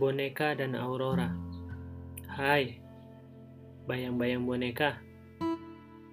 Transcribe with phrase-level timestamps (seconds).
[0.00, 1.28] Boneka dan Aurora.
[2.24, 2.80] Hai,
[3.84, 4.96] bayang-bayang boneka.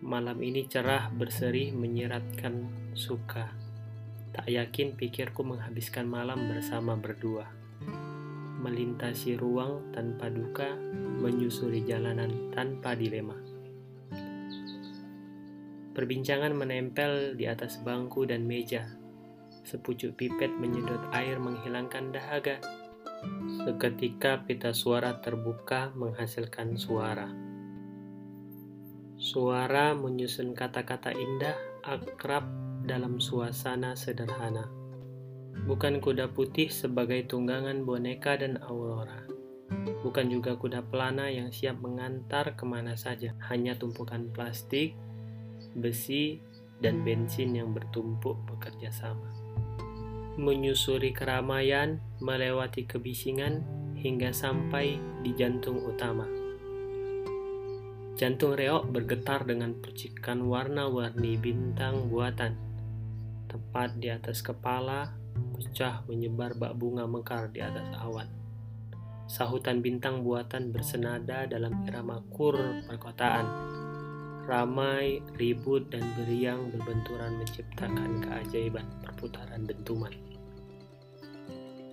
[0.04, 3.47] Malam ini cerah berseri menyiratkan suka.
[4.36, 7.47] Tak yakin pikirku menghabiskan malam bersama berdua.
[8.60, 10.68] Melintasi ruang tanpa duka,
[11.24, 13.39] menyusuri jalanan tanpa dilema.
[15.96, 18.83] Perbincangan menempel di atas bangku dan meja.
[19.64, 22.60] Sepucuk pipet menyedot air menghilangkan dahaga.
[23.64, 27.28] Seketika pita suara terbuka menghasilkan suara.
[29.18, 32.45] Suara menyusun kata-kata indah, akrab
[32.86, 34.70] dalam suasana sederhana.
[35.66, 39.26] Bukan kuda putih sebagai tunggangan boneka dan aurora.
[40.06, 43.34] Bukan juga kuda pelana yang siap mengantar ke mana saja.
[43.50, 44.94] Hanya tumpukan plastik,
[45.73, 46.40] besi,
[46.78, 49.47] dan bensin yang bertumpuk bekerja sama.
[50.38, 53.66] Menyusuri keramaian, melewati kebisingan,
[53.98, 56.30] hingga sampai di jantung utama.
[58.14, 62.53] Jantung reok bergetar dengan percikan warna-warni bintang buatan.
[63.50, 65.17] Tepat di atas kepala,
[65.58, 68.30] pecah menyebar bak bunga mekar di atas awan.
[69.25, 73.45] Sahutan bintang buatan bersenada dalam irama kur perkotaan
[74.47, 80.27] ramai, ribut, dan beriang berbenturan menciptakan keajaiban perputaran dentuman.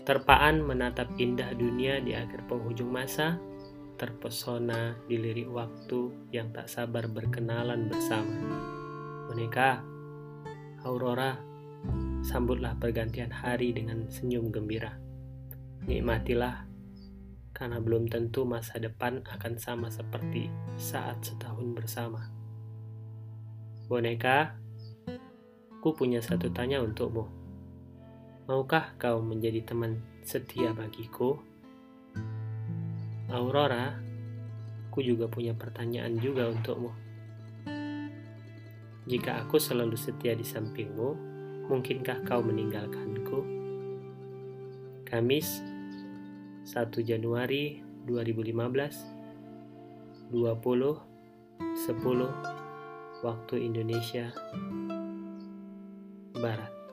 [0.05, 3.41] Terpaan menatap indah dunia di akhir penghujung masa,
[3.97, 8.37] terpesona dilirik waktu yang tak sabar berkenalan bersama.
[9.33, 9.81] Boneka,
[10.85, 11.41] Aurora,
[12.21, 14.93] sambutlah pergantian hari dengan senyum gembira.
[15.89, 16.69] Nikmatilah,
[17.57, 22.29] karena belum tentu masa depan akan sama seperti saat setahun bersama.
[23.89, 24.53] Boneka,
[25.81, 27.44] ku punya satu tanya untukmu.
[28.45, 31.41] Maukah kau menjadi teman setia bagiku?
[33.33, 33.97] Aurora,
[34.93, 36.93] ku juga punya pertanyaan juga untukmu.
[39.09, 41.09] Jika aku selalu setia di sampingmu,
[41.73, 43.41] mungkinkah kau meninggalkanku?
[45.09, 45.65] Kamis,
[46.69, 54.37] 1 Januari 2015, 20, 10, waktu Indonesia
[56.37, 56.84] Barat.